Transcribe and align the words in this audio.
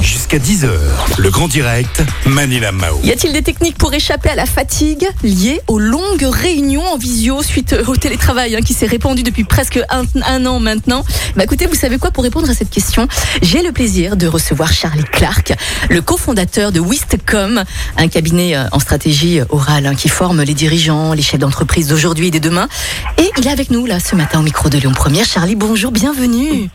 Jusqu'à 0.00 0.38
10h, 0.38 0.68
le 1.16 1.30
grand 1.30 1.48
direct, 1.48 2.02
Manila 2.26 2.72
Mao. 2.72 3.00
Y 3.02 3.10
a-t-il 3.10 3.32
des 3.32 3.42
techniques 3.42 3.78
pour 3.78 3.94
échapper 3.94 4.28
à 4.28 4.34
la 4.34 4.44
fatigue 4.44 5.06
liée 5.22 5.62
aux 5.66 5.78
longues 5.78 6.26
réunions 6.30 6.84
en 6.86 6.98
visio 6.98 7.42
suite 7.42 7.74
au 7.88 7.96
télétravail 7.96 8.54
hein, 8.54 8.60
qui 8.60 8.74
s'est 8.74 8.86
répandu 8.86 9.22
depuis 9.22 9.44
presque 9.44 9.80
un, 9.88 10.04
un 10.26 10.44
an 10.44 10.60
maintenant? 10.60 11.04
Bah 11.36 11.44
écoutez, 11.44 11.66
vous 11.66 11.74
savez 11.74 11.98
quoi? 11.98 12.10
Pour 12.10 12.22
répondre 12.22 12.50
à 12.50 12.54
cette 12.54 12.68
question, 12.68 13.08
j'ai 13.40 13.62
le 13.62 13.72
plaisir 13.72 14.16
de 14.16 14.26
recevoir 14.26 14.72
Charlie 14.72 15.04
Clark, 15.04 15.54
le 15.88 16.02
cofondateur 16.02 16.70
de 16.70 16.80
Wistcom, 16.80 17.64
un 17.96 18.08
cabinet 18.08 18.56
euh, 18.56 18.64
en 18.72 18.80
stratégie 18.80 19.40
orale 19.48 19.86
hein, 19.86 19.94
qui 19.94 20.10
forme 20.10 20.42
les 20.42 20.54
dirigeants, 20.54 21.14
les 21.14 21.22
chefs 21.22 21.40
d'entreprise 21.40 21.88
d'aujourd'hui 21.88 22.26
et 22.28 22.30
de 22.30 22.38
demain. 22.38 22.68
Et 23.16 23.30
il 23.38 23.46
est 23.46 23.50
avec 23.50 23.70
nous 23.70 23.86
là 23.86 24.00
ce 24.00 24.14
matin 24.16 24.40
au 24.40 24.42
micro 24.42 24.68
de 24.68 24.76
Lyon 24.76 24.92
Première. 24.94 25.24
Charlie, 25.24 25.56
bonjour, 25.56 25.92
bienvenue. 25.92 26.68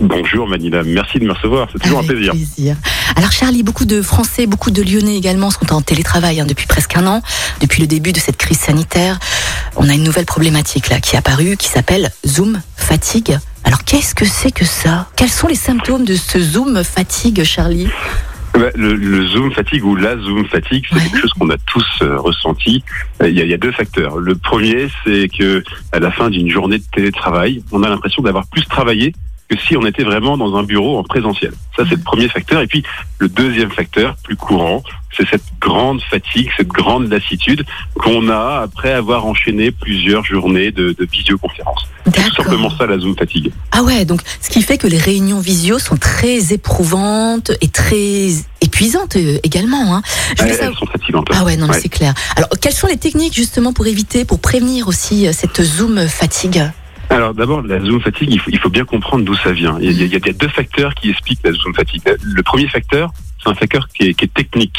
Bonjour 0.00 0.48
Manila, 0.48 0.82
merci 0.82 1.20
de 1.20 1.24
me 1.26 1.32
recevoir, 1.32 1.68
c'est 1.72 1.85
toujours 1.86 1.98
Avec 2.00 2.28
un 2.28 2.30
plaisir. 2.32 2.76
Alors 3.16 3.32
Charlie, 3.32 3.62
beaucoup 3.62 3.84
de 3.84 4.02
Français, 4.02 4.46
beaucoup 4.46 4.70
de 4.70 4.82
Lyonnais 4.82 5.16
également 5.16 5.50
sont 5.50 5.72
en 5.72 5.80
télétravail 5.80 6.40
hein, 6.40 6.46
depuis 6.46 6.66
presque 6.66 6.96
un 6.96 7.06
an, 7.06 7.22
depuis 7.60 7.80
le 7.80 7.86
début 7.86 8.12
de 8.12 8.18
cette 8.20 8.36
crise 8.36 8.58
sanitaire. 8.58 9.18
On 9.76 9.88
a 9.88 9.94
une 9.94 10.04
nouvelle 10.04 10.26
problématique 10.26 10.88
là 10.88 11.00
qui 11.00 11.14
est 11.16 11.18
apparue, 11.18 11.56
qui 11.56 11.68
s'appelle 11.68 12.10
Zoom 12.26 12.60
fatigue. 12.76 13.38
Alors 13.64 13.84
qu'est-ce 13.84 14.14
que 14.14 14.24
c'est 14.24 14.50
que 14.52 14.64
ça? 14.64 15.08
Quels 15.16 15.30
sont 15.30 15.48
les 15.48 15.54
symptômes 15.56 16.04
de 16.04 16.14
ce 16.14 16.38
Zoom 16.40 16.82
fatigue, 16.84 17.42
Charlie? 17.44 17.88
Bah, 18.54 18.70
le, 18.74 18.94
le 18.94 19.26
zoom 19.28 19.52
fatigue 19.52 19.84
ou 19.84 19.96
la 19.96 20.16
zoom 20.16 20.46
fatigue, 20.46 20.84
c'est 20.88 20.96
Ouais. 20.96 21.02
quelque 21.02 21.20
chose 21.20 21.32
qu'on 21.38 21.50
a 21.50 21.58
tous 21.66 21.84
euh, 22.00 22.18
ressenti. 22.18 22.82
Euh, 23.22 23.28
Il 23.28 23.36
y, 23.36 23.40
a, 23.42 23.44
il 23.44 23.50
y 23.50 23.54
a 23.54 23.58
deux 23.58 23.72
facteurs. 23.72 24.16
Le 24.16 24.34
premier, 24.34 24.88
c'est 25.04 25.28
que 25.28 25.62
à 25.92 25.98
la 25.98 26.10
fin 26.10 26.30
d'une 26.30 26.48
journée 26.50 26.78
de 26.78 26.84
télétravail, 26.94 27.62
on 27.70 27.82
a 27.82 27.88
l'impression 27.90 28.22
d'avoir 28.22 28.46
plus 28.46 28.64
travaillé 28.64 29.14
que 29.48 29.56
si 29.58 29.76
on 29.76 29.86
était 29.86 30.02
vraiment 30.02 30.36
dans 30.36 30.56
un 30.56 30.62
bureau 30.64 30.98
en 30.98 31.04
présentiel. 31.04 31.52
Ça, 31.76 31.84
c'est 31.88 31.94
le 31.96 32.02
premier 32.02 32.28
facteur. 32.28 32.60
Et 32.62 32.66
puis, 32.66 32.82
le 33.18 33.28
deuxième 33.28 33.70
facteur, 33.70 34.16
plus 34.24 34.34
courant, 34.36 34.82
c'est 35.16 35.26
cette 35.28 35.44
grande 35.60 36.00
fatigue, 36.02 36.50
cette 36.56 36.68
grande 36.68 37.08
lassitude 37.10 37.64
qu'on 37.94 38.28
a 38.28 38.62
après 38.64 38.92
avoir 38.92 39.24
enchaîné 39.26 39.70
plusieurs 39.70 40.24
journées 40.24 40.72
de, 40.72 40.94
de 40.98 41.06
visioconférence. 41.10 41.86
C'est 42.06 42.22
tout 42.24 42.34
simplement 42.42 42.70
ça, 42.76 42.86
la 42.86 42.98
zoom 42.98 43.16
fatigue. 43.16 43.52
Ah 43.72 43.82
ouais, 43.82 44.04
donc 44.04 44.20
ce 44.40 44.50
qui 44.50 44.62
fait 44.62 44.78
que 44.78 44.86
les 44.86 44.98
réunions 44.98 45.38
visio 45.40 45.78
sont 45.78 45.96
très 45.96 46.52
éprouvantes 46.52 47.50
et 47.60 47.68
très 47.68 48.28
épuisantes 48.60 49.16
euh, 49.16 49.38
également. 49.42 49.94
Hein. 49.96 50.02
Je 50.36 50.42
voulais 50.42 50.50
Elles, 50.54 50.58
savoir- 50.58 50.78
sont 50.78 50.86
fatigantes. 50.86 51.28
Ah 51.32 51.44
ouais, 51.44 51.56
non, 51.56 51.66
mais 51.66 51.74
Ouais. 51.74 51.80
c'est 51.80 51.88
clair. 51.88 52.14
Alors, 52.36 52.48
quelles 52.60 52.72
sont 52.74 52.86
les 52.88 52.96
techniques 52.96 53.34
justement 53.34 53.72
pour 53.72 53.86
éviter, 53.86 54.24
pour 54.24 54.40
prévenir 54.40 54.88
aussi 54.88 55.26
euh, 55.26 55.32
cette 55.32 55.62
Zoom 55.62 56.06
fatigue? 56.08 56.62
Alors 57.10 57.34
d'abord, 57.34 57.62
la 57.62 57.80
zoom 57.80 58.00
fatigue, 58.00 58.30
il 58.32 58.40
faut, 58.40 58.50
il 58.50 58.58
faut 58.58 58.68
bien 58.68 58.84
comprendre 58.84 59.24
d'où 59.24 59.34
ça 59.36 59.52
vient. 59.52 59.78
Il 59.80 59.92
y, 59.92 60.02
a, 60.02 60.06
il 60.06 60.12
y 60.12 60.16
a- 60.16 60.32
deux 60.32 60.48
facteurs 60.48 60.94
qui 60.94 61.10
expliquent 61.10 61.40
la 61.44 61.52
zoom 61.52 61.74
fatigue. 61.74 62.02
Le 62.20 62.42
premier 62.42 62.68
facteur, 62.68 63.10
c'est 63.42 63.48
un 63.48 63.54
facteur 63.54 63.88
qui 63.88 64.08
est, 64.08 64.14
qui 64.14 64.24
est 64.24 64.34
technique. 64.34 64.76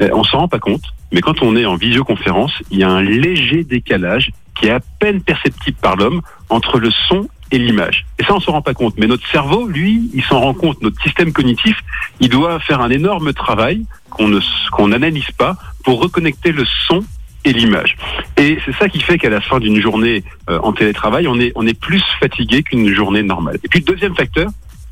Euh, 0.00 0.08
On 0.14 0.22
s'en 0.24 0.38
rend 0.38 0.48
pas 0.48 0.60
compte, 0.60 0.84
mais 1.12 1.20
quand 1.20 1.42
on 1.42 1.56
est 1.56 1.66
en 1.66 1.74
visioconférence, 1.76 2.52
il 2.70 2.78
y 2.78 2.84
a 2.84 2.90
un 2.90 3.02
léger 3.02 3.64
décalage 3.64 4.30
qui 4.54 4.66
est 4.66 4.70
à 4.70 4.80
peine 5.00 5.20
perceptible 5.20 5.76
par 5.80 5.96
l'homme 5.96 6.22
entre 6.48 6.78
le 6.78 6.90
son 7.08 7.28
et 7.50 7.58
l'image. 7.58 8.06
Et 8.20 8.24
ça, 8.24 8.34
on 8.34 8.40
s'en 8.40 8.52
rend 8.52 8.62
pas 8.62 8.74
compte. 8.74 8.94
Mais 8.96 9.06
notre 9.08 9.26
cerveau, 9.28 9.66
lui, 9.66 10.10
il 10.14 10.22
s'en 10.22 10.40
rend 10.40 10.54
compte. 10.54 10.80
Notre 10.80 11.02
système 11.02 11.32
cognitif, 11.32 11.76
il 12.20 12.28
doit 12.28 12.60
faire 12.60 12.80
un 12.80 12.90
énorme 12.90 13.32
travail 13.32 13.84
qu'on 14.10 14.28
ne 14.28 14.38
qu'on 14.70 14.88
n'analyse 14.88 15.30
pas 15.36 15.56
pour 15.84 16.00
reconnecter 16.00 16.52
le 16.52 16.64
son 16.86 17.04
et 17.44 17.52
l'image. 17.52 17.96
Et 18.36 18.58
c'est 18.64 18.74
ça 18.76 18.88
qui 18.88 19.00
fait 19.00 19.18
qu'à 19.18 19.30
la 19.30 19.40
fin 19.40 19.58
d'une 19.58 19.80
journée 19.80 20.24
euh, 20.48 20.58
en 20.62 20.72
télétravail, 20.72 21.28
on 21.28 21.38
est, 21.38 21.52
on 21.54 21.66
est 21.66 21.78
plus 21.78 22.02
fatigué 22.20 22.62
qu'une 22.62 22.92
journée 22.94 23.22
normale. 23.22 23.58
Et 23.64 23.68
puis 23.68 23.80
le 23.80 23.84
deuxième 23.84 24.14
facteur, 24.14 24.50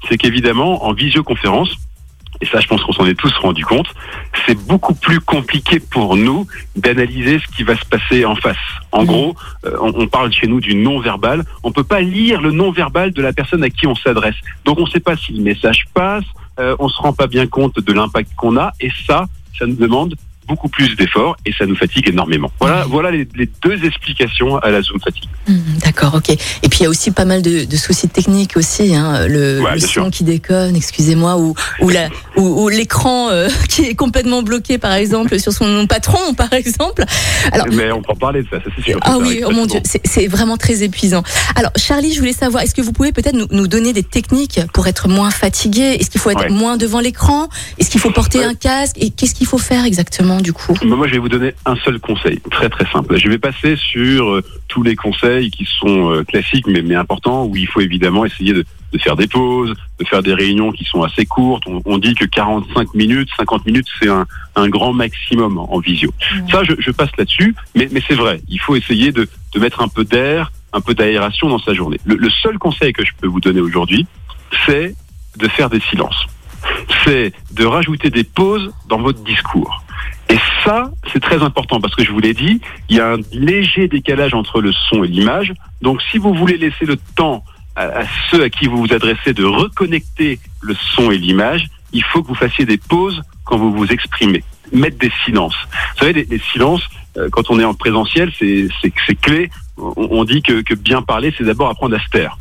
c'est 0.09 0.19
qu'évidemment, 0.19 0.85
en 0.85 0.93
visioconférence, 0.93 1.71
et 2.41 2.47
ça 2.47 2.61
je 2.61 2.67
pense 2.67 2.83
qu'on 2.83 2.93
s'en 2.93 3.07
est 3.07 3.15
tous 3.15 3.33
rendu 3.39 3.65
compte, 3.65 3.87
c'est 4.47 4.59
beaucoup 4.67 4.95
plus 4.95 5.21
compliqué 5.21 5.79
pour 5.79 6.17
nous 6.17 6.47
d'analyser 6.77 7.39
ce 7.39 7.47
qui 7.57 7.63
va 7.63 7.77
se 7.77 7.85
passer 7.85 8.25
en 8.25 8.35
face. 8.35 8.57
En 8.91 9.03
Mhm. 9.03 9.07
gros, 9.07 9.37
euh, 9.65 9.77
on, 9.81 9.93
on 9.95 10.07
parle 10.09 10.33
chez 10.33 10.47
nous 10.49 10.61
du 10.61 10.75
non-verbal, 10.75 11.45
on 11.63 11.73
peut 11.73 11.85
pas 11.85 12.01
lire 12.01 12.41
le 12.41 12.51
non-verbal 12.51 13.13
de 13.13 13.23
la 13.23 13.33
personne 13.33 13.63
à 13.63 13.71
qui 13.71 13.87
on 13.87 13.95
s'adresse. 13.95 14.35
Donc 14.65 14.79
on 14.79 14.87
ne 14.87 14.91
sait 14.91 15.01
pas 15.01 15.17
si 15.17 15.33
le 15.33 15.43
message 15.43 15.85
passe, 15.95 16.25
euh, 16.59 16.75
on 16.81 16.89
se 16.89 16.99
rend 17.01 17.13
pas 17.13 17.29
bien 17.29 17.47
compte 17.47 17.79
de 17.79 17.93
l'impact 17.93 18.35
qu'on 18.37 18.57
a, 18.57 18.73
et 18.81 18.91
ça, 19.07 19.27
ça 19.59 19.67
nous 19.67 19.77
demande 19.77 20.15
beaucoup 20.49 20.69
plus 20.69 20.95
d'efforts 20.97 21.37
et 21.47 21.53
ça 21.53 21.67
nous 21.67 21.77
fatigue 21.77 22.09
énormément. 22.09 22.51
Voilà, 22.61 22.85
voilà 22.89 23.11
les, 23.11 23.27
les 23.37 23.49
deux 23.63 23.85
explications 23.85 24.57
à 24.59 24.71
la 24.71 24.83
zoom 24.83 25.01
fatigue. 25.01 25.29
Hmm, 25.49 25.59
D'accord, 25.85 26.15
ok. 26.15 26.31
Et 26.31 26.69
puis 26.69 26.81
il 26.81 26.83
y 26.83 26.87
a 26.87 26.91
aussi 26.91 27.11
pas 27.11 27.25
mal 27.25 27.43
de, 27.43 27.65
de 27.65 27.77
soucis 27.77 28.09
techniques 28.09 28.57
aussi, 28.57 28.95
hein, 28.95 29.27
le, 29.29 29.61
Ouais, 29.61 29.75
le 29.75 29.81
son 29.81 29.87
sûr. 29.87 30.11
qui 30.11 30.25
déconne, 30.25 30.77
excusez-moi, 30.77 31.37
ou, 31.39 31.55
ou, 31.81 32.69
l'écran 32.69 33.29
euh, 33.31 33.49
qui 33.69 33.85
est 33.85 33.95
complètement 33.95 34.43
bloqué, 34.43 34.79
par 34.79 34.93
exemple, 34.95 35.39
sur 35.39 35.53
son 35.53 35.87
patron, 35.89 36.35
par 36.35 36.53
exemple. 36.53 37.05
Alors, 37.53 37.67
Mais 37.73 37.91
on 37.93 38.03
peut 38.03 38.13
en 38.13 38.17
parler 38.17 38.43
de 38.43 38.49
ça, 38.51 38.59
ça 38.59 38.71
c'est 38.77 38.83
sûr. 38.85 38.99
Ah 39.03 39.19
oui, 39.19 39.43
oh 39.47 39.51
mon. 39.51 39.67
Dieu, 39.67 39.81
c'est 39.85 40.01
c'est 40.05 40.27
vraiment 40.27 40.57
très 40.57 40.83
épuisant. 40.83 41.23
Alors, 41.55 41.71
Charlie, 41.77 42.13
je 42.13 42.19
voulais 42.19 42.33
savoir, 42.33 42.63
est-ce 42.63 42.75
que 42.75 42.83
vous 42.83 42.93
pouvez 42.93 43.13
peut-être 43.13 43.35
nous, 43.37 43.47
nous 43.51 43.69
donner 43.69 43.93
des 43.93 44.03
techniques 44.03 44.61
pour 44.75 44.87
être 44.89 45.09
moins 45.09 45.31
fatigué? 45.31 45.97
Est-ce 46.01 46.11
qu'il 46.11 46.21
faut 46.21 46.31
être 46.31 46.43
Ouais. 46.43 46.49
moins 46.51 46.77
devant 46.77 46.99
l'écran? 47.01 47.49
Est-ce 47.79 47.89
qu'il 47.91 48.01
faut 48.01 48.11
porter 48.11 48.39
Ouais. 48.41 48.45
un 48.47 48.55
casque? 48.55 48.97
Et 48.99 49.11
qu'est-ce 49.11 49.35
qu'il 49.35 49.47
faut 49.47 49.59
faire 49.59 49.85
exactement, 49.85 50.32
du 50.41 50.53
coup 50.53 50.75
Mais 50.83 50.97
Moi, 50.97 51.07
je 51.07 51.13
vais 51.13 51.19
vous 51.19 51.29
donner 51.29 51.55
un 51.67 51.77
seul 51.77 51.99
conseil, 52.01 52.41
très 52.51 52.69
très 52.69 52.91
simple. 52.91 53.17
Je 53.19 53.29
vais 53.29 53.39
passer 53.39 53.77
sur 53.77 54.31
euh, 54.31 54.43
tous 54.69 54.83
les 54.83 54.97
conseils 54.97 55.51
qui 55.51 55.65
sont 55.65 56.13
euh, 56.13 56.25
classiques 56.25 56.67
mais, 56.67 56.83
mais 56.83 56.95
importants, 56.95 57.45
où 57.45 57.57
il 57.57 57.67
faut 57.67 57.81
évidemment 57.81 58.25
essayer 58.25 58.53
de, 58.53 58.65
de 58.93 58.99
faire 58.99 59.17
des 59.17 59.27
pauses, 59.27 59.75
de 59.99 60.05
faire 60.05 60.23
des 60.23 60.35
réunions 60.35 60.73
qui 60.73 60.85
sont 60.85 61.03
assez 61.03 61.27
courtes. 61.27 61.65
On, 61.67 61.83
on 61.85 61.99
dit 61.99 62.15
que 62.15 62.25
45 62.25 62.95
minutes, 62.95 63.29
50 63.37 63.67
minutes, 63.67 63.87
c'est 64.01 64.09
un, 64.09 64.27
un 64.57 64.69
grand 64.69 64.93
maximum 64.93 65.59
en, 65.59 65.73
en 65.75 65.79
visio. 65.79 66.11
Ça, 66.51 66.63
je, 66.65 66.73
je 66.79 66.91
passe 66.91 67.11
là-dessus, 67.19 67.55
mais, 67.75 67.89
mais 67.91 68.03
c'est 68.07 68.15
vrai, 68.15 68.41
il 68.49 68.61
faut 68.61 68.77
essayer 68.77 69.13
de, 69.13 69.29
de 69.55 69.61
mettre 69.61 69.83
un 69.83 69.89
peu 69.89 70.05
d'air, 70.05 70.53
un 70.73 70.81
peu 70.81 70.95
d'aération 70.95 71.49
dans 71.49 71.59
sa 71.59 71.75
journée. 71.75 71.99
Le, 72.05 72.17
le 72.17 72.31
seul 72.31 72.59
conseil 72.59 72.93
que 72.93 73.05
je 73.05 73.13
peux 73.21 73.27
vous 73.29 73.41
donner 73.41 73.61
aujourd'hui, 73.61 74.07
c'est 74.67 74.95
de 75.37 75.49
faire 75.49 75.71
des 75.71 75.81
silences. 75.81 76.27
C'est 77.05 77.33
de 77.53 77.65
rajouter 77.65 78.11
des 78.11 78.25
pauses 78.25 78.73
dans 78.89 78.99
votre 78.99 79.23
discours. 79.25 79.83
Et 80.33 80.39
ça, 80.65 80.91
c'est 81.13 81.21
très 81.21 81.43
important 81.43 81.79
parce 81.79 81.95
que 81.95 82.03
je 82.03 82.11
vous 82.11 82.19
l'ai 82.19 82.33
dit, 82.33 82.63
il 82.89 82.97
y 82.97 83.01
a 83.01 83.13
un 83.13 83.19
léger 83.33 83.87
décalage 83.87 84.33
entre 84.33 84.63
le 84.63 84.73
son 84.73 85.05
et 85.05 85.07
l'image. 85.07 85.53
Donc, 85.83 86.01
si 86.11 86.17
vous 86.17 86.33
voulez 86.33 86.57
laisser 86.57 86.87
le 86.87 86.97
temps 86.97 87.45
à, 87.77 88.05
ceux 88.31 88.43
à 88.43 88.49
qui 88.49 88.67
vous 88.67 88.79
vous 88.79 88.95
adressez 88.95 89.35
de 89.35 89.45
reconnecter 89.45 90.39
le 90.63 90.75
son 90.75 91.11
et 91.11 91.19
l'image, 91.19 91.67
il 91.93 92.03
faut 92.03 92.23
que 92.23 92.29
vous 92.29 92.35
fassiez 92.35 92.65
des 92.65 92.79
pauses 92.79 93.23
quand 93.45 93.59
vous 93.59 93.73
vous 93.73 93.93
exprimez. 93.93 94.43
Mettre 94.73 94.97
des 94.97 95.13
silences. 95.27 95.69
Vous 95.93 95.99
savez, 95.99 96.15
les, 96.15 96.25
les 96.25 96.41
silences, 96.51 96.89
euh, 97.19 97.29
quand 97.31 97.51
on 97.51 97.61
est 97.61 97.65
en 97.65 97.75
présentiel, 97.75 98.33
c'est 98.39 99.21
clé. 99.21 99.51
On, 99.77 99.93
on 99.97 100.25
dit 100.25 100.41
que, 100.41 100.63
que 100.63 100.73
bien 100.75 101.03
parler, 101.03 101.35
c'est 101.37 101.45
d'abord 101.45 101.69
apprendre 101.69 101.95
à 101.95 102.01
se 102.03 102.09
taire. 102.09 102.39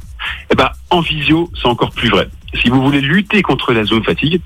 Eh 0.50 0.56
ben, 0.56 0.70
en 0.92 1.02
visio, 1.02 1.52
c'est 1.62 1.68
encore 1.68 1.92
plus 1.92 2.08
vrai. 2.08 2.30
Si 2.62 2.70
vous 2.70 2.82
voulez 2.82 3.02
lutter 3.02 3.42
contre 3.42 3.74
la 3.74 3.84
zone 3.84 4.06
fatigue, 4.06 4.40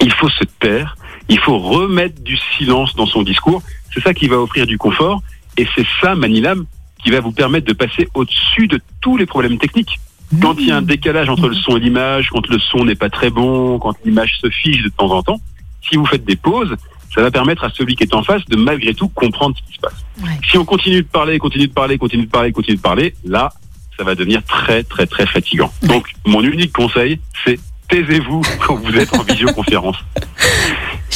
il 0.00 0.12
faut 0.12 0.28
se 0.28 0.44
taire, 0.60 0.96
il 1.28 1.38
faut 1.38 1.58
remettre 1.58 2.22
du 2.22 2.36
silence 2.56 2.94
dans 2.94 3.06
son 3.06 3.22
discours. 3.22 3.62
C'est 3.92 4.00
ça 4.00 4.14
qui 4.14 4.28
va 4.28 4.38
offrir 4.38 4.66
du 4.66 4.78
confort. 4.78 5.22
Et 5.56 5.66
c'est 5.74 5.86
ça, 6.00 6.14
Manilam, 6.14 6.66
qui 7.02 7.10
va 7.10 7.20
vous 7.20 7.32
permettre 7.32 7.66
de 7.66 7.72
passer 7.72 8.08
au-dessus 8.14 8.68
de 8.68 8.80
tous 9.00 9.16
les 9.16 9.26
problèmes 9.26 9.58
techniques. 9.58 9.98
Quand 10.42 10.56
il 10.58 10.66
y 10.66 10.70
a 10.72 10.76
un 10.76 10.82
décalage 10.82 11.28
entre 11.28 11.48
le 11.48 11.54
son 11.54 11.76
et 11.76 11.80
l'image, 11.80 12.30
quand 12.30 12.46
le 12.48 12.58
son 12.58 12.84
n'est 12.84 12.96
pas 12.96 13.10
très 13.10 13.30
bon, 13.30 13.78
quand 13.78 13.94
l'image 14.04 14.38
se 14.40 14.50
fiche 14.50 14.82
de 14.82 14.88
temps 14.88 15.12
en 15.12 15.22
temps, 15.22 15.40
si 15.88 15.96
vous 15.96 16.04
faites 16.04 16.24
des 16.24 16.36
pauses, 16.36 16.74
ça 17.14 17.22
va 17.22 17.30
permettre 17.30 17.64
à 17.64 17.70
celui 17.70 17.94
qui 17.94 18.02
est 18.02 18.14
en 18.14 18.22
face 18.22 18.44
de 18.46 18.56
malgré 18.56 18.92
tout 18.92 19.08
comprendre 19.08 19.56
ce 19.56 19.62
qui 19.62 19.74
se 19.74 19.80
passe. 19.80 20.04
Ouais. 20.22 20.30
Si 20.50 20.58
on 20.58 20.64
continue 20.64 21.02
de 21.02 21.06
parler, 21.06 21.38
continue 21.38 21.68
de 21.68 21.72
parler, 21.72 21.96
continue 21.96 22.26
de 22.26 22.30
parler, 22.30 22.52
continue 22.52 22.76
de 22.76 22.82
parler, 22.82 23.14
là, 23.24 23.52
ça 23.96 24.04
va 24.04 24.14
devenir 24.14 24.42
très, 24.44 24.82
très, 24.82 25.06
très 25.06 25.26
fatigant. 25.26 25.72
Donc, 25.82 26.08
mon 26.26 26.42
unique 26.42 26.72
conseil, 26.72 27.20
c'est 27.44 27.58
taisez-vous 27.88 28.42
quand 28.66 28.76
vous 28.76 28.96
êtes 28.96 29.14
en 29.14 29.22
visioconférence. 29.28 29.96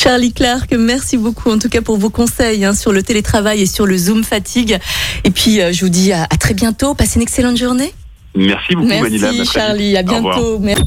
Charlie 0.02 0.32
Clark, 0.32 0.72
merci 0.72 1.18
beaucoup 1.18 1.50
en 1.50 1.58
tout 1.58 1.68
cas 1.68 1.82
pour 1.82 1.98
vos 1.98 2.08
conseils 2.08 2.64
hein, 2.64 2.74
sur 2.74 2.90
le 2.90 3.02
télétravail 3.02 3.60
et 3.60 3.66
sur 3.66 3.84
le 3.84 3.98
Zoom 3.98 4.24
fatigue. 4.24 4.78
Et 5.24 5.30
puis, 5.30 5.60
euh, 5.60 5.74
je 5.74 5.84
vous 5.84 5.90
dis 5.90 6.10
à, 6.10 6.22
à 6.22 6.36
très 6.38 6.54
bientôt. 6.54 6.94
Passez 6.94 7.16
une 7.16 7.22
excellente 7.22 7.58
journée. 7.58 7.92
Merci 8.34 8.74
beaucoup, 8.76 8.88
Manila. 8.88 9.08
Merci 9.10 9.20
très 9.20 9.32
vite. 9.32 9.52
Charlie, 9.52 9.96
à 9.98 10.02
bientôt. 10.02 10.58
Merci. 10.58 10.84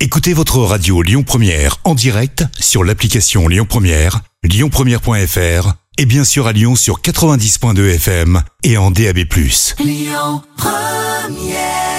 Écoutez 0.00 0.32
votre 0.32 0.58
radio 0.58 1.02
Lyon 1.02 1.22
Première 1.22 1.76
en 1.84 1.94
direct 1.94 2.44
sur 2.58 2.82
l'application 2.82 3.46
Lyon 3.46 3.64
Première, 3.68 4.22
lyonpremière.fr 4.42 5.74
et 5.96 6.06
bien 6.06 6.24
sûr 6.24 6.48
à 6.48 6.52
Lyon 6.52 6.74
sur 6.74 7.00
90.2 7.00 7.94
FM 7.94 8.42
et 8.64 8.76
en 8.76 8.90
DAB+. 8.90 9.18
Lyon 9.78 10.42
Première 10.56 11.97